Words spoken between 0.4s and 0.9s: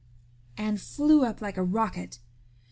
Anne